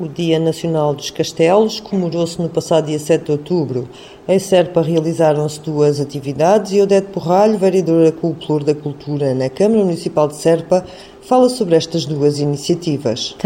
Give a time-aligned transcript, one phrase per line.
[0.00, 3.86] O Dia Nacional dos Castelos comemorou-se no passado dia 7 de outubro.
[4.26, 9.50] Em Serpa realizaram-se duas atividades e Odete Porralho, vereadora com o Plur da Cultura na
[9.50, 10.86] Câmara Municipal de Serpa,
[11.20, 13.36] fala sobre estas duas iniciativas.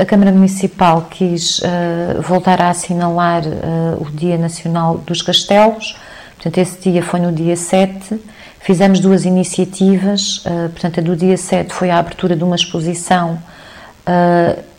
[0.00, 5.96] A, Câmara Municipal quis uh, voltar a assinalar uh, o Dia Nacional dos Castelos.
[6.36, 8.20] Portanto, esse dia foi no dia 7.
[8.60, 10.44] Fizemos duas iniciativas.
[10.46, 13.42] Uh, portanto, a do dia 7 foi a abertura de uma exposição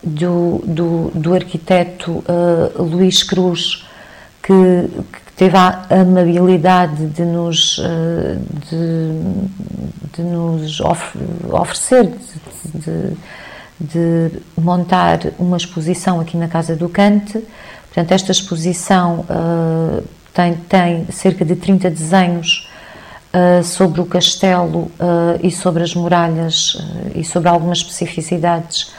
[0.05, 3.85] do, do, do, arquiteto uh, Luís Cruz,
[4.41, 7.83] que, que, teve a amabilidade de nos, uh,
[8.69, 12.13] de, de, nos oferecer,
[12.73, 13.17] de,
[13.79, 17.43] de, montar uma exposição aqui na Casa do Cante.
[17.87, 19.25] Portanto, esta exposição
[20.33, 22.69] tem, tem cerca de 30 desenhos
[23.35, 28.93] Uh, sobre o castelo uh, e sobre as muralhas uh, e sobre algumas especificidades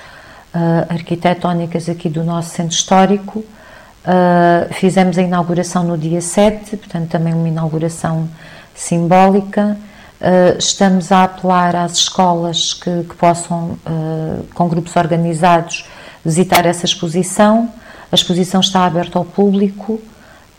[0.56, 3.40] uh, arquitetónicas aqui do nosso centro histórico.
[3.40, 8.28] Uh, fizemos a inauguração no dia 7, portanto, também uma inauguração
[8.74, 9.76] simbólica.
[10.20, 13.78] Uh, estamos a apelar às escolas que, que possam,
[14.54, 15.86] com grupos organizados,
[16.24, 17.70] visitar essa exposição.
[18.10, 20.00] A exposição está aberta ao público,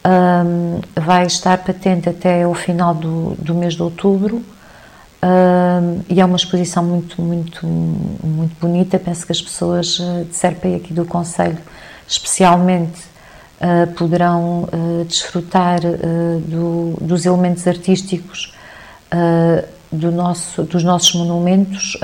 [0.06, 4.44] um, vai estar patente até o final do, do mês de outubro.
[5.18, 9.00] Uh, e é uma exposição muito, muito, muito bonita.
[9.00, 11.58] Penso que as pessoas uh, de Serpa e aqui do Conselho,
[12.08, 13.02] especialmente,
[13.60, 18.54] uh, poderão uh, desfrutar do, dos elementos artísticos
[19.90, 21.98] do nosso, dos nossos monumentos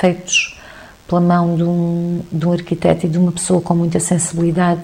[0.00, 0.58] feitos
[1.06, 4.82] pela mão de um, de um arquiteto e de uma pessoa com muita sensibilidade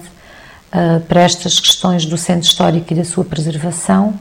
[1.09, 4.17] para estas questões do centro histórico e da sua preservação.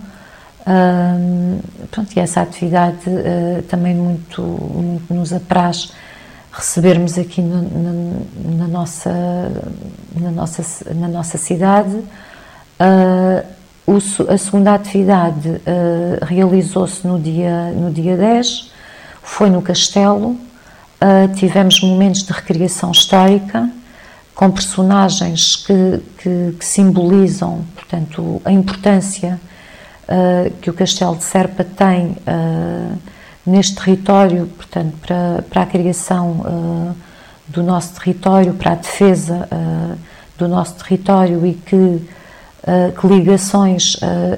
[0.68, 5.92] Uh, pronto, e essa atividade uh, também muito, muito nos apraz
[6.52, 9.10] recebermos aqui no, na, na, nossa,
[10.14, 11.94] na, nossa, na nossa cidade.
[11.96, 13.46] Uh,
[13.86, 13.96] o,
[14.30, 18.70] a segunda atividade uh, realizou-se no dia, no dia 10,
[19.22, 20.36] foi no Castelo.
[21.36, 23.70] tivemos momentos de recriação histórica
[24.34, 29.40] com personagens que, que, que simbolizam, portanto, a importância
[30.08, 32.98] uh, que o Castelo de Serpa tem uh,
[33.46, 36.96] neste território, portanto, para, para a criação uh,
[37.46, 39.48] do nosso território, para a defesa
[40.36, 42.06] do nosso território e que,
[43.00, 43.96] que ligações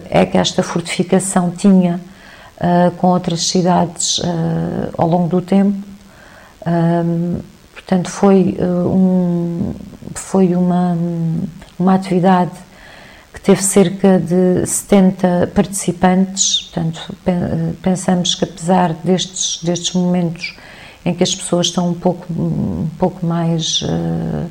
[0.09, 2.01] é que esta fortificação tinha
[2.99, 4.23] com outras cidades
[4.97, 5.77] ao longo do tempo.
[7.75, 9.75] portanto, foi, um,
[10.15, 10.97] foi uma,
[11.77, 12.53] uma atividade
[13.33, 16.63] que teve cerca de 70 participantes.
[16.63, 17.15] Portanto,
[17.83, 20.57] pensamos que apesar destes, destes momentos
[21.05, 24.51] em que as pessoas estão um pouco, um pouco mais uh,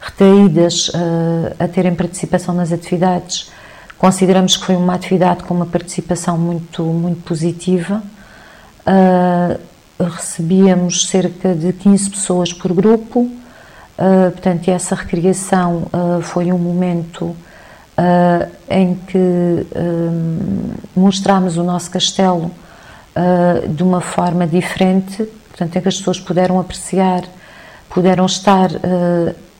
[0.00, 3.50] retraídas uh, a terem participação nas atividades,
[3.98, 8.02] consideramos que foi uma atividade com uma participação muito, muito positiva.
[8.86, 9.58] Uh,
[10.00, 13.28] recebíamos cerca de 15 pessoas por grupo,
[14.32, 15.88] portanto, essa recriação
[16.22, 17.34] foi um momento
[17.98, 22.50] uh, em que um, mostramos o nosso castelo
[23.16, 27.24] uh, de uma forma diferente, portanto, em que as pessoas puderam apreciar,
[27.90, 28.70] puderam estar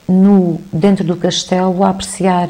[0.07, 2.47] no, dentro do castelo a apreciar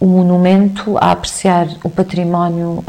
[0.00, 2.82] o monumento, a apreciar o património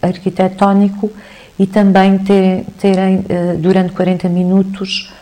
[0.00, 1.10] arquitetónico
[1.58, 3.24] e também ter, terem,
[3.58, 5.12] durante 40 minutos,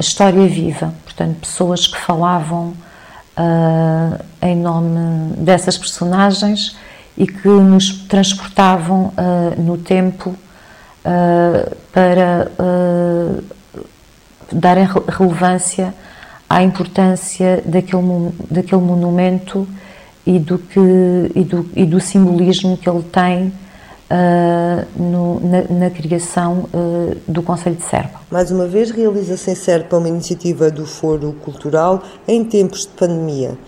[0.00, 2.72] história viva, portanto, pessoas que falavam
[3.36, 6.76] uh, em nome dessas personagens
[7.16, 12.50] e que nos transportavam uh, no tempo uh, para
[14.52, 15.94] darem relevância
[16.48, 19.66] à importância daquele, daquele monumento
[20.26, 20.80] e do, que,
[21.34, 23.52] e, do, e do simbolismo que ele tem
[24.08, 28.20] Uh, no, na, na, criação uh, do Conselho de Serpa.
[28.30, 33.58] Mais uma vez, realiza-se em Serpa uma iniciativa do Foro Cultural em tempos de pandemia.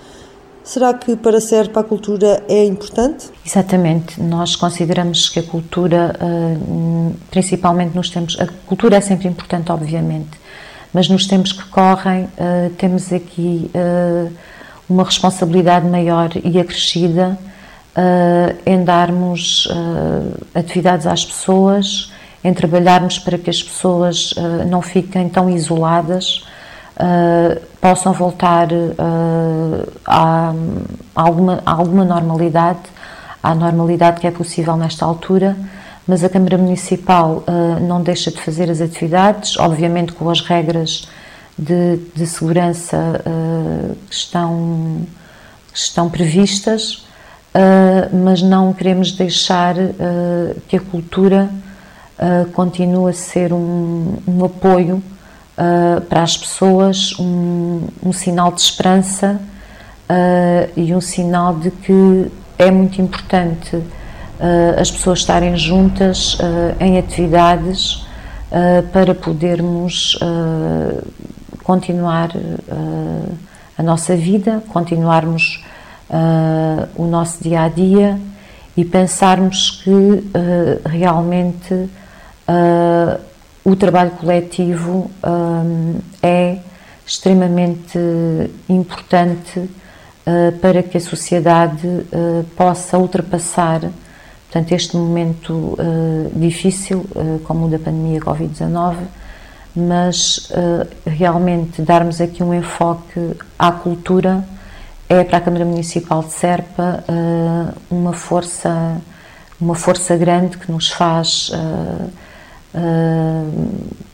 [0.62, 3.30] Será que para Serpa a cultura é importante?
[3.44, 4.22] Exatamente.
[4.22, 8.38] Nós consideramos que a cultura, uh, principalmente nos tempos.
[8.38, 10.38] A cultura é sempre importante, obviamente,
[10.94, 12.28] mas nos tempos que correm,
[12.78, 13.70] temos aqui
[14.88, 17.38] uma responsabilidade maior e acrescida
[18.64, 22.12] em darmos uh, atividades às pessoas,
[22.42, 26.46] em trabalharmos para que as pessoas uh, não fiquem tão isoladas,
[26.96, 30.54] uh, possam voltar uh, a,
[31.14, 32.80] alguma, a alguma normalidade,
[33.42, 35.56] à normalidade que é possível nesta altura,
[36.06, 37.44] mas a Câmara Municipal
[37.82, 41.06] não deixa de fazer as atividades, obviamente com as regras
[41.58, 43.22] de, de segurança
[44.08, 45.02] que, estão,
[45.70, 47.04] que estão previstas,
[48.12, 49.74] mas não queremos deixar
[50.68, 51.48] que a cultura
[52.18, 55.02] uh, continua a ser um, um apoio
[56.08, 59.40] para as pessoas, um, um sinal de esperança
[60.76, 63.82] e um sinal de que é muito importante
[64.80, 66.38] as pessoas estarem juntas
[66.78, 68.06] em atividades
[68.92, 70.16] para podermos
[71.64, 72.30] continuar
[73.76, 75.64] a nossa vida, continuarmos
[76.96, 78.18] o nosso dia a dia
[78.76, 79.90] e pensarmos que
[80.88, 81.88] realmente
[82.48, 83.20] uh,
[83.64, 86.58] o trabalho coletivo um, é
[87.06, 87.98] extremamente
[88.68, 93.80] importante uh, para que a sociedade uh, possa ultrapassar
[94.50, 95.76] portanto, este momento
[96.34, 97.04] difícil,
[97.44, 98.96] como o da pandemia Covid-19,
[99.76, 100.50] mas
[101.04, 104.42] realmente darmos aqui um enfoque à cultura
[105.08, 107.04] é para a Câmara Municipal de Serpa
[107.90, 109.00] uma força
[109.60, 111.50] uma força grande que nos faz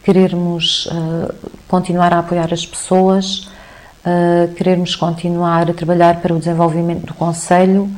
[0.02, 1.34] querermos uh,
[1.68, 3.48] continuar a apoiar as pessoas,
[4.56, 7.90] querermos continuar a trabalhar para o desenvolvimento do Conselho,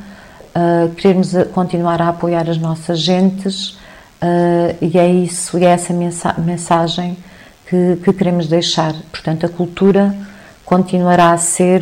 [0.95, 3.77] querermos continuar a apoiar as nossas gentes
[4.81, 7.17] e é isso, e é essa mensa mensagem
[7.67, 8.95] que, que, queremos deixar.
[9.11, 10.15] Portanto, a cultura
[10.67, 11.81] continuará a ser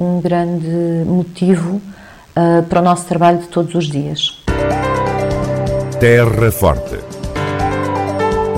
[0.00, 1.80] um grande motivo
[2.68, 4.42] para o nosso trabalho de todos os dias.
[6.00, 6.98] Terra Forte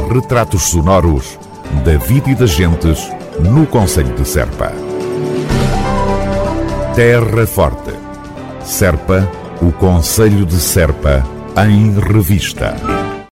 [0.09, 1.39] retratos sonoros
[1.85, 4.73] da vida e das gentes no Conselho de Serpa.
[6.95, 7.93] Terra Forte.
[8.65, 9.29] Serpa,
[9.61, 11.23] o Conselho de Serpa,
[11.57, 12.96] em revista.